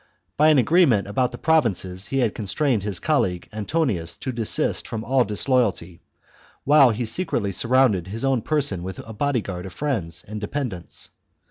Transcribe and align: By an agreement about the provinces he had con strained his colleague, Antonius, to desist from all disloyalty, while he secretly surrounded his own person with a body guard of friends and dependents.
By 0.35 0.49
an 0.49 0.57
agreement 0.57 1.07
about 1.07 1.31
the 1.31 1.37
provinces 1.37 2.07
he 2.07 2.17
had 2.17 2.33
con 2.33 2.47
strained 2.47 2.81
his 2.81 2.97
colleague, 2.97 3.47
Antonius, 3.53 4.17
to 4.17 4.31
desist 4.31 4.87
from 4.87 5.03
all 5.03 5.23
disloyalty, 5.23 6.01
while 6.63 6.89
he 6.89 7.05
secretly 7.05 7.51
surrounded 7.51 8.07
his 8.07 8.25
own 8.25 8.41
person 8.41 8.81
with 8.81 8.97
a 9.07 9.13
body 9.13 9.41
guard 9.41 9.67
of 9.67 9.73
friends 9.73 10.25
and 10.27 10.41
dependents. 10.41 11.11